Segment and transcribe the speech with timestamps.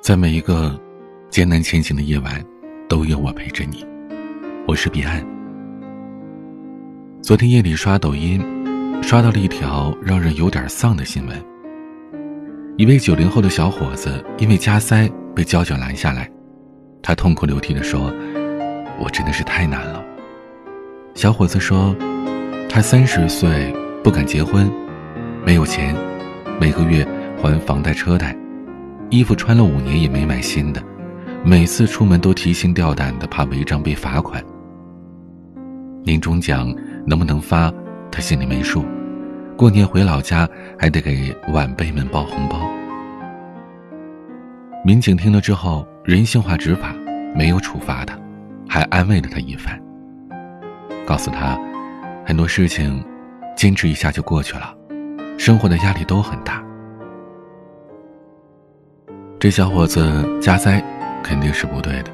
[0.00, 0.80] 在每一个
[1.28, 2.42] 艰难前行的夜晚，
[2.88, 3.86] 都有我陪着你。
[4.66, 5.22] 我是彼岸。
[7.20, 8.42] 昨天夜里刷抖音，
[9.02, 11.36] 刷到了一条让人有点丧的新闻：
[12.78, 16.30] 一位九零后的小伙子因为加塞被交警拦下来，
[17.02, 18.10] 他痛哭流涕地说
[18.98, 20.02] ：“我真的是太难了。”
[21.14, 21.94] 小伙子说
[22.70, 23.70] ：“他三十岁
[24.02, 24.66] 不敢结婚，
[25.44, 25.94] 没有钱，
[26.58, 27.06] 每个月
[27.36, 28.34] 还房贷车贷。”
[29.10, 30.80] 衣服穿了五年也没买新的，
[31.44, 34.42] 每次出门都提心吊胆的，怕违章被罚款。
[36.04, 36.72] 年终奖
[37.04, 37.72] 能不能发，
[38.10, 38.84] 他心里没数。
[39.56, 42.70] 过年回老家还得给晚辈们包红包。
[44.84, 46.94] 民警听了之后，人性化执法，
[47.34, 48.16] 没有处罚他，
[48.68, 49.78] 还安慰了他一番，
[51.04, 51.58] 告诉他，
[52.24, 53.04] 很多事情，
[53.56, 54.72] 坚持一下就过去了，
[55.36, 56.64] 生活的压力都很大。
[59.40, 60.06] 这小伙子
[60.38, 60.84] 加塞，
[61.22, 62.10] 肯定是不对的。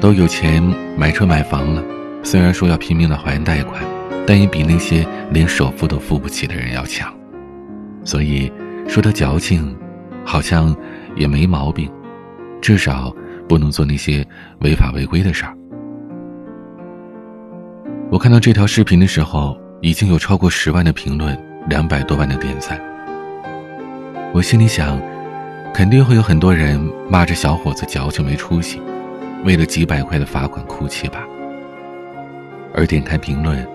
[0.00, 0.60] 都有钱
[0.96, 1.80] 买车买房了，
[2.24, 3.80] 虽然说要拼命的还贷款，
[4.26, 7.14] 但也比那些连首付都付不起的人要强。
[8.04, 8.50] 所以
[8.88, 9.78] 说他矫情，
[10.24, 10.74] 好像
[11.14, 11.88] 也没毛病，
[12.60, 13.14] 至少
[13.48, 14.26] 不能做那些
[14.62, 15.56] 违法违规的事儿。
[18.10, 22.80] 我看到这条视频的时候，已经有超过十万的评论，两百多万的点赞。
[24.32, 25.00] 我心里想。
[25.72, 28.80] 肯定会有很多人骂这小伙子矫情没出息，
[29.44, 31.26] 为了几百块的罚款哭泣吧。
[32.74, 33.66] 而点开评论，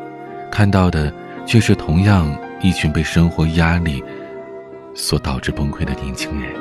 [0.51, 1.11] 看到的
[1.45, 4.03] 却是同样一群被生活压力
[4.93, 6.53] 所导致崩溃的年轻人。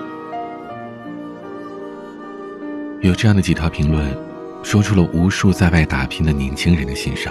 [3.03, 4.17] 有这样的几条评论，
[4.63, 7.31] 说出了无数在外打拼的年轻人的心声。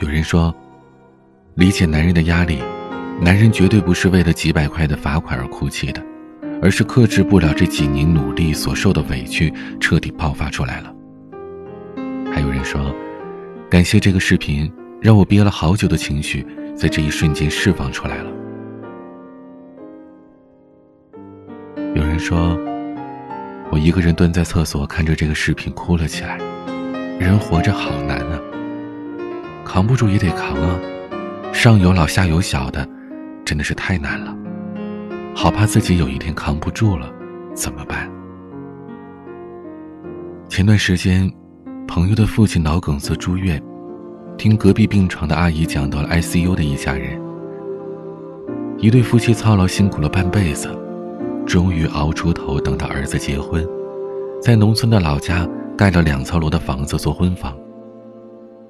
[0.00, 0.54] 有人说，
[1.54, 2.58] 理解男人的压力，
[3.20, 6.02] 男人绝对不是为了几百块的罚款而哭泣的。
[6.62, 10.94] 而是克制不了这几年努力所受的委屈，彻底爆发出来了。
[12.32, 12.94] 还有人说，
[13.68, 18.30] 感谢这个视频，让我憋了好久的情绪，在这一瞬间释放出来了。
[21.96, 22.56] 有人说，
[23.68, 26.38] 我一个人蹲在厕所看着这个视频哭了起来。
[27.18, 28.40] 人活着好难啊，
[29.64, 30.78] 扛不住也得扛啊，
[31.52, 32.88] 上有老下有小的，
[33.44, 34.36] 真的是太难了。
[35.34, 37.12] 好怕自己有一天扛不住了，
[37.54, 38.10] 怎么办？
[40.48, 41.32] 前段时间，
[41.88, 43.60] 朋友的父亲脑梗塞住院，
[44.36, 47.20] 听隔壁病床的阿姨讲到了 ICU 的一家人。
[48.78, 50.68] 一对夫妻操劳辛苦了半辈子，
[51.46, 53.66] 终于熬出头，等到儿子结婚，
[54.40, 57.56] 在农村的老家盖了两层楼的房子做婚房。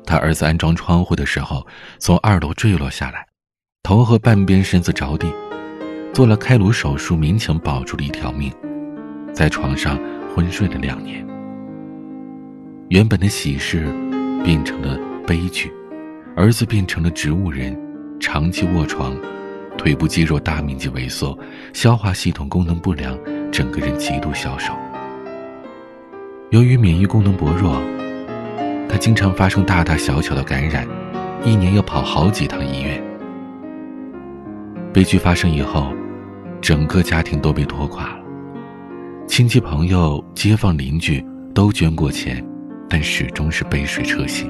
[0.07, 1.67] 他儿子安装窗户的时候，
[1.99, 3.27] 从二楼坠落下来，
[3.83, 5.27] 头和半边身子着地。
[6.13, 8.53] 做了开颅手术，勉强保住了一条命，
[9.33, 9.99] 在床上
[10.35, 11.27] 昏睡了两年。
[12.89, 13.87] 原本的喜事
[14.45, 15.73] 变成了悲剧，
[16.37, 17.75] 儿子变成了植物人，
[18.21, 19.17] 长期卧床，
[19.79, 21.37] 腿部肌肉大面积萎缩，
[21.73, 23.19] 消化系统功能不良，
[23.51, 24.75] 整个人极度消瘦。
[26.51, 27.81] 由于免疫功能薄弱，
[28.87, 30.87] 他经常发生大大小小的感染，
[31.43, 33.03] 一年要跑好几趟医院。
[34.93, 35.91] 悲剧发生以后。
[36.63, 38.23] 整个家庭都被拖垮了，
[39.27, 42.43] 亲戚朋友、街坊邻居都捐过钱，
[42.89, 44.49] 但始终是杯水车薪。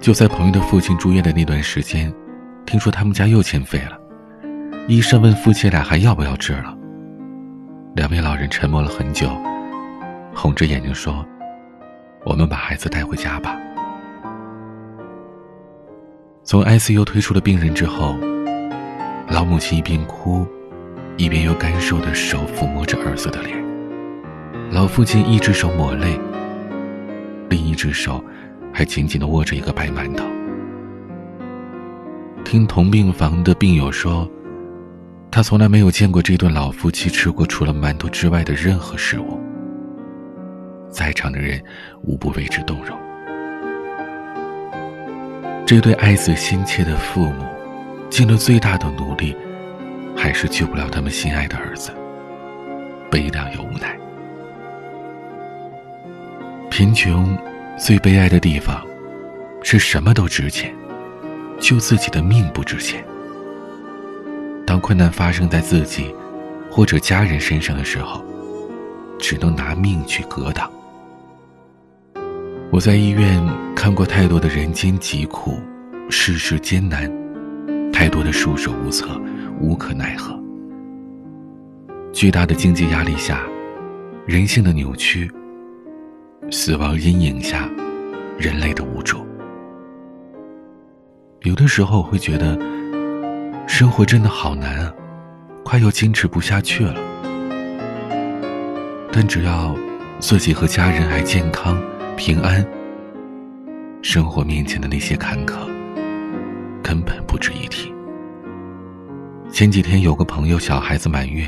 [0.00, 2.12] 就在朋友的父亲住院的那段时间，
[2.66, 3.96] 听说他们家又欠费了，
[4.88, 6.76] 医生问夫妻俩还要不要治了。
[7.94, 9.30] 两位老人沉默了很久，
[10.34, 11.24] 红着眼睛说
[12.26, 13.56] ：“我们把孩子带回家吧。”
[16.42, 18.18] 从 ICU 推出了病人之后。
[19.28, 20.46] 老母亲一边哭，
[21.16, 23.56] 一边用干瘦的手抚摸着儿子的脸。
[24.70, 26.18] 老父亲一只手抹泪，
[27.48, 28.22] 另一只手
[28.72, 30.24] 还紧紧的握着一个白馒头。
[32.44, 34.28] 听同病房的病友说，
[35.30, 39.40] 他从来没有见过这对老夫妻吃过除了馒头之外的任何食物。
[40.90, 41.60] 在场的人
[42.02, 42.96] 无不为之动容。
[45.66, 47.53] 这对爱子心切的父母。
[48.14, 49.36] 尽了最大的努力，
[50.16, 51.90] 还是救不了他们心爱的儿子。
[53.10, 53.98] 悲凉又无奈。
[56.70, 57.36] 贫穷
[57.76, 58.86] 最悲哀的地方，
[59.64, 60.72] 是什么都值钱，
[61.58, 63.04] 就自己的命不值钱。
[64.64, 66.14] 当困难发生在自己
[66.70, 68.24] 或者家人身上的时候，
[69.18, 70.70] 只能拿命去格挡。
[72.70, 73.44] 我在医院
[73.74, 75.60] 看过太多的人间疾苦，
[76.08, 77.23] 世事艰难。
[77.94, 79.06] 太多的束手无策，
[79.60, 80.36] 无可奈何，
[82.12, 83.40] 巨大的经济压力下，
[84.26, 85.30] 人性的扭曲，
[86.50, 87.70] 死亡阴影下，
[88.36, 89.24] 人类的无助。
[91.42, 92.58] 有的时候会觉得，
[93.64, 94.92] 生活真的好难啊，
[95.64, 96.96] 快要坚持不下去了。
[99.12, 99.72] 但只要
[100.18, 101.80] 自己和家人还健康、
[102.16, 102.66] 平安，
[104.02, 105.58] 生活面前的那些坎坷，
[106.82, 107.92] 根本不值一提。
[109.50, 111.44] 前几天有个朋友小孩子满月，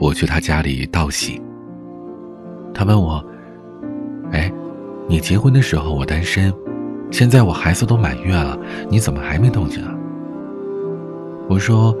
[0.00, 1.38] 我去他家里道喜。
[2.72, 3.22] 他问我
[4.32, 4.50] ：“哎，
[5.06, 6.50] 你结婚的时候我单身。”
[7.12, 8.58] 现在我孩子都满月了，
[8.88, 9.94] 你怎么还没动静啊？
[11.46, 11.94] 我说，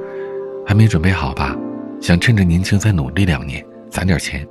[0.66, 1.54] 还没准备好吧，
[2.00, 4.48] 想趁着年轻再努力两年，攒点钱。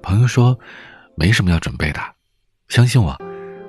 [0.00, 0.58] 朋友说，
[1.16, 2.00] 没什么要准备的，
[2.68, 3.14] 相信我，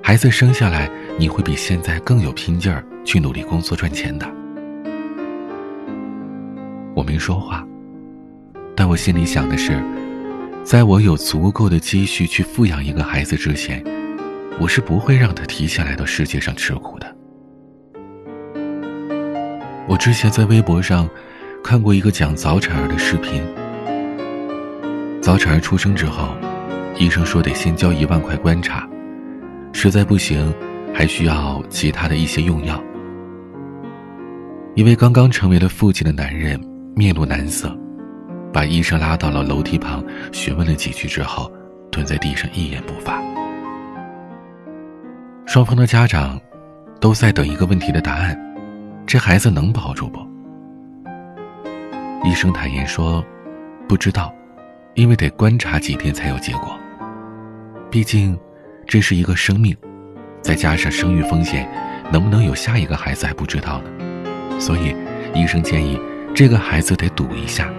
[0.02, 4.30] 孩子生下来你会比现在更有拼劲儿去努力工作赚钱的。
[6.94, 7.66] 我没说话，
[8.74, 9.82] 但我心里想的是，
[10.62, 13.82] 在我有足够的积蓄去富养一个孩子之前。
[14.58, 17.16] 我是不会让他提前来到世界上吃苦的。
[19.86, 21.06] 我之前在微博上
[21.62, 23.42] 看过一个讲早产儿的视频。
[25.20, 26.30] 早产儿出生之后，
[26.98, 28.88] 医生说得先交一万块观察，
[29.74, 30.50] 实在不行
[30.94, 32.82] 还需要其他的一些用药。
[34.76, 36.60] 一位刚刚成为了父亲的男人
[36.94, 37.74] 面露难色，
[38.52, 41.50] 把医生拉到了楼梯旁询问了几句之后，
[41.90, 43.18] 蹲在地上一言不发。
[45.46, 46.38] 双方的家长
[47.00, 48.38] 都在等一个问题的答案：
[49.06, 50.20] 这孩子能保住不？
[52.28, 53.24] 医生坦言说，
[53.88, 54.30] 不知道，
[54.92, 56.78] 因为得观察几天才有结果。
[57.90, 58.38] 毕竟，
[58.86, 59.74] 这是一个生命，
[60.42, 61.66] 再加上生育风险，
[62.12, 64.05] 能不能有下一个孩子还不知道呢。
[64.58, 64.94] 所以，
[65.34, 66.00] 医生建议
[66.34, 67.70] 这个孩子得赌一下。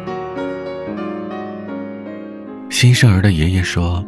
[2.69, 4.03] 新生儿的爷爷说：“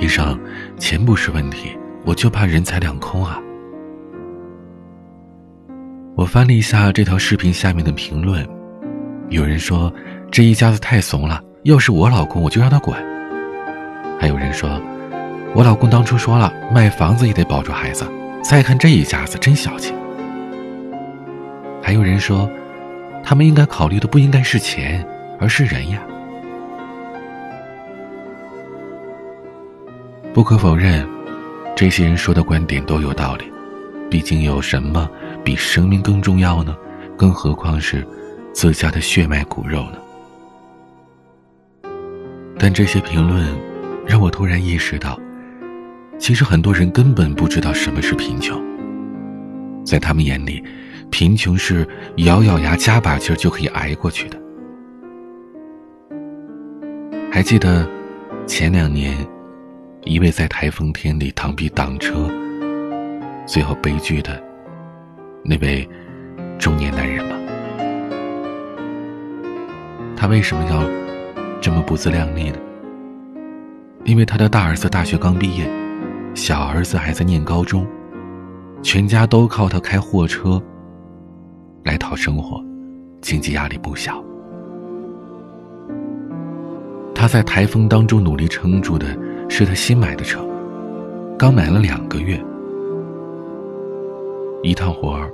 [0.00, 0.38] 医生，
[0.76, 3.38] 钱不是问题。”我就怕人财两空啊！
[6.14, 8.48] 我翻了一下这条视频下面的评论，
[9.28, 9.92] 有人说
[10.30, 12.96] 这一家子太怂了，要是我老公我就让他滚。
[14.18, 14.80] 还有人说，
[15.54, 18.06] 我老公当初说了卖房子也得保住孩子，
[18.42, 19.92] 再看这一家子真小气。
[21.88, 22.46] 还有人说，
[23.24, 25.02] 他们应该考虑的不应该是钱，
[25.40, 26.02] 而是人呀。
[30.34, 31.08] 不可否认。
[31.74, 33.50] 这些人说的观点都有道理，
[34.10, 35.08] 毕竟有什么
[35.42, 36.76] 比生命更重要呢？
[37.16, 38.06] 更何况是
[38.52, 39.98] 自家的血脉骨肉呢？
[42.58, 43.48] 但这些评论
[44.06, 45.18] 让我突然意识到，
[46.18, 48.62] 其实很多人根本不知道什么是贫穷。
[49.86, 50.62] 在他们眼里，
[51.10, 51.86] 贫穷是
[52.18, 54.38] 咬咬牙加把劲儿就可以挨过去的。
[57.30, 57.88] 还记得
[58.46, 59.16] 前两年？
[60.04, 62.30] 一位在台风天里螳臂挡车，
[63.44, 64.42] 最后悲剧的
[65.44, 65.86] 那位
[66.58, 67.36] 中年男人吗？
[70.16, 70.82] 他为什么要
[71.60, 72.56] 这么不自量力呢？
[74.04, 75.68] 因为他的大儿子大学刚毕业，
[76.32, 77.86] 小儿子还在念高中，
[78.82, 80.62] 全家都靠他开货车
[81.88, 82.62] 来讨生活，
[83.22, 84.22] 经济压力不小。
[87.14, 89.06] 他在台风当中努力撑住的。
[89.50, 90.46] 是他新买的车，
[91.38, 92.38] 刚买了两个月，
[94.62, 95.32] 一趟活儿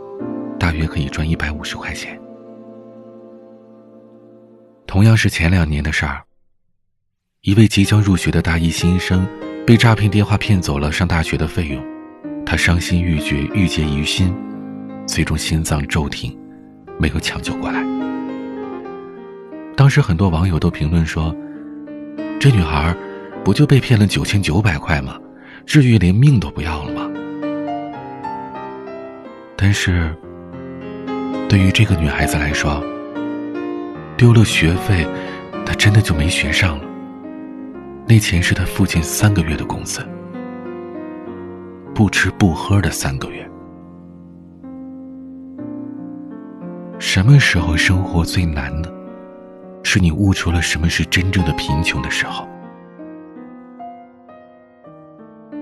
[0.56, 2.16] 大约可以赚一百五十块钱。
[4.86, 6.22] 同样是前两年的事儿，
[7.40, 9.26] 一位即将入学的大一新生
[9.66, 11.84] 被诈骗电话骗走了上大学的费用，
[12.46, 14.32] 他伤心欲绝，郁结于心，
[15.08, 16.38] 最终心脏骤停，
[16.98, 17.84] 没有抢救过来。
[19.76, 21.34] 当时很多网友都评论说
[22.40, 22.94] ：“这女孩。”
[23.44, 25.18] 不就被骗了九千九百块吗？
[25.66, 27.10] 至于连命都不要了吗？
[29.54, 30.16] 但是，
[31.46, 32.82] 对于这个女孩子来说，
[34.16, 35.06] 丢了学费，
[35.66, 36.84] 她真的就没学上了。
[38.08, 40.00] 那钱是她父亲三个月的工资，
[41.94, 43.46] 不吃不喝的三个月。
[47.14, 48.88] 什么时候生活最难呢？
[49.84, 52.44] 是你悟出了什么是真正的贫穷的时候。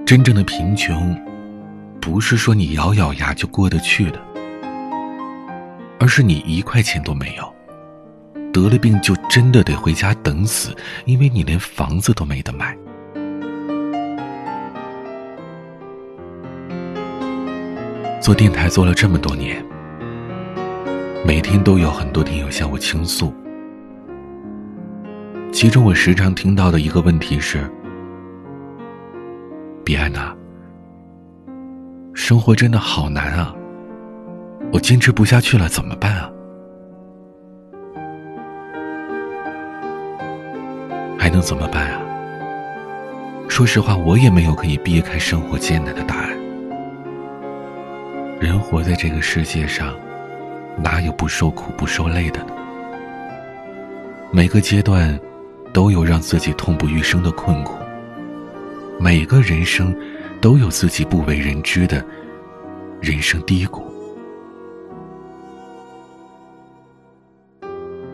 [0.06, 1.14] 真正的贫穷，
[2.00, 4.18] 不是说你咬咬牙就过得去的，
[6.00, 7.54] 而是你一块钱都没有，
[8.50, 12.75] 得了病就真的得回家等死，因为你连房子都没得买。
[18.23, 19.62] 做电台做了这么多年，
[21.25, 23.33] 每天都有很多听友向我倾诉，
[25.52, 27.64] 其中我时常听到的一个问题是
[29.85, 30.35] ：“彼岸呐，
[32.12, 33.55] 生活真的好难啊，
[34.73, 36.29] 我坚持不下去了，怎么办啊？”
[41.17, 42.00] 还能怎么办啊？
[43.49, 46.31] 说实话，我也没有可以避开生活艰难的答案。
[48.41, 49.95] 人活在这个世界上，
[50.76, 52.52] 哪有不受苦、不受累的呢？
[54.33, 55.19] 每个阶段，
[55.73, 57.79] 都有让自己痛不欲生的困苦。
[58.99, 59.95] 每个人生，
[60.41, 62.05] 都有自己不为人知的
[63.00, 63.83] 人生低谷。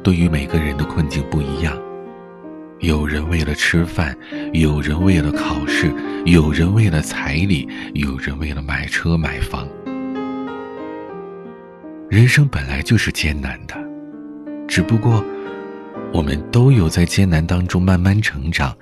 [0.03, 1.77] 对于每个人的困境不一样。
[2.81, 4.17] 有人为了吃饭，
[4.53, 5.93] 有人为了考试，
[6.25, 9.69] 有人为了彩礼，有人为了买车买房。
[12.11, 13.75] 人生本来就是艰难的，
[14.67, 15.23] 只不过
[16.11, 18.75] 我们都有在艰难当中慢慢成长，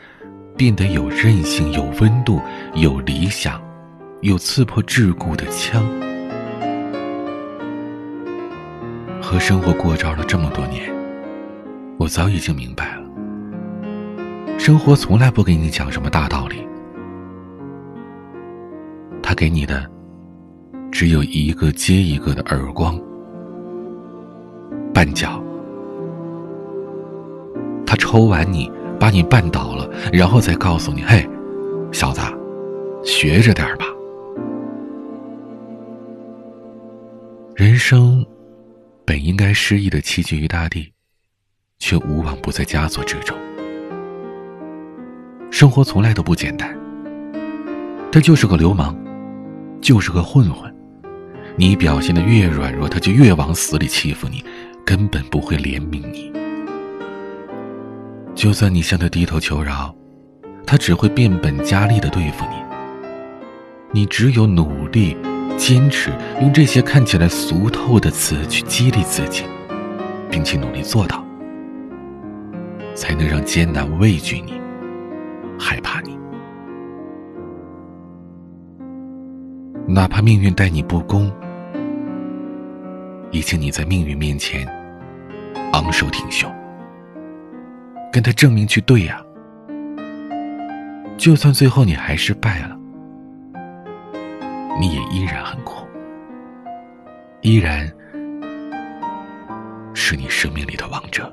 [0.56, 2.40] 变得有韧性、有温度、
[2.74, 3.60] 有理想、
[4.20, 5.84] 有刺破桎梏的枪。
[9.20, 10.88] 和生活过招了这么多年，
[11.98, 13.02] 我早已经明白了。
[14.56, 16.64] 生活从来不给你讲什么大道理，
[19.20, 19.84] 他给你的
[20.92, 22.96] 只有一个接一个的耳光、
[24.96, 25.42] 绊脚。
[27.86, 31.28] 他抽完你，把你绊倒了，然后再告诉你：“嘿，
[31.92, 32.22] 小子，
[33.04, 33.84] 学着点吧。”
[37.54, 38.24] 人生
[39.04, 40.90] 本应该诗意的栖居于大地，
[41.78, 43.36] 却无往不在枷锁之中。
[45.50, 46.74] 生活从来都不简单，
[48.10, 48.96] 他就是个流氓，
[49.82, 50.74] 就是个混混。
[51.58, 54.44] 你表现的越软弱，他就越往死里欺负你，
[54.86, 56.32] 根本不会怜悯你。
[58.36, 59.92] 就算你向他低头求饶，
[60.64, 62.56] 他只会变本加厉的对付你。
[63.90, 65.16] 你只有努力、
[65.56, 69.42] 坚持，用这些看起来俗透的词去激励自己，
[70.30, 71.24] 并且努力做到，
[72.94, 74.60] 才能让艰难畏惧你。
[75.58, 76.16] 害怕你，
[79.88, 81.32] 哪怕命运待你不公，
[83.30, 84.68] 也请你在命运面前
[85.76, 86.50] 昂首挺胸，
[88.10, 89.22] 跟他证明去对呀。
[91.18, 92.74] 就算最后你还是败了，
[94.80, 95.86] 你也依然很酷，
[97.42, 97.86] 依然
[99.92, 101.30] 是你生命里的王者。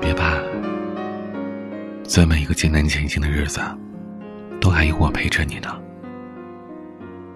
[0.00, 0.40] 别怕
[2.02, 3.60] 在每一个艰难前行的日子，
[4.74, 5.80] 还有我陪着你呢。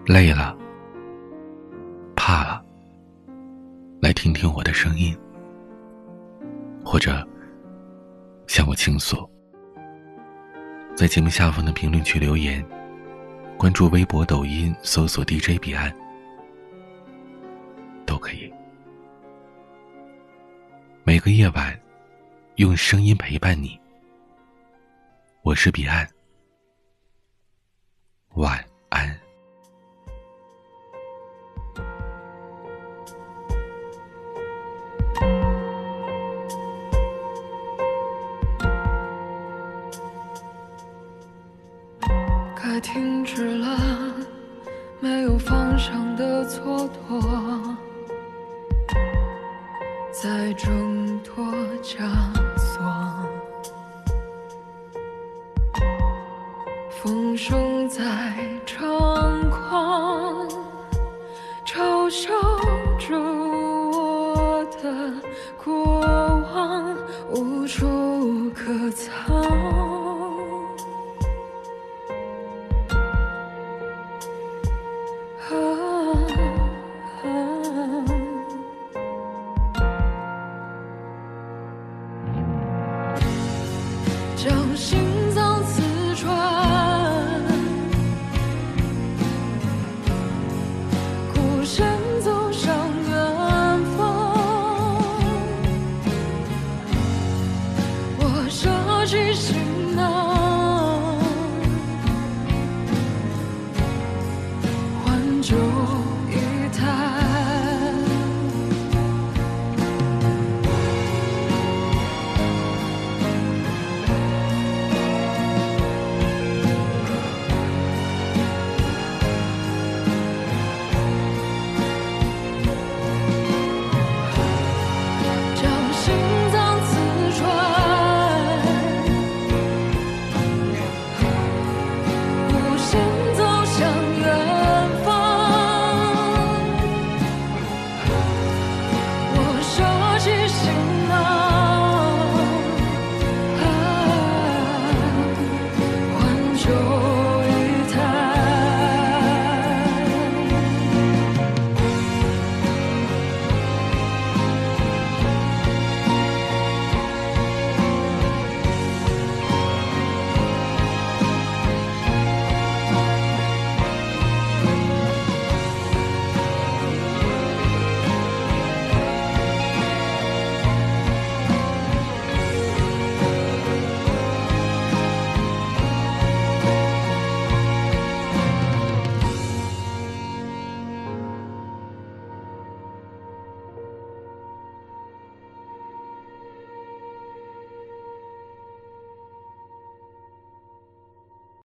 [0.07, 0.59] 累了，
[2.17, 2.65] 怕了，
[4.03, 5.17] 来听听我的声音，
[6.85, 7.25] 或者
[8.49, 9.31] 向我倾诉，
[10.97, 12.65] 在节目下方的评论区留言，
[13.57, 15.95] 关注微博、抖音，搜索 DJ 彼岸，
[18.05, 18.53] 都可以。
[21.05, 21.79] 每个夜晚，
[22.57, 23.79] 用声音陪伴你。
[25.43, 26.05] 我是彼岸，
[28.39, 29.21] 晚安。
[42.55, 43.77] 该停止了，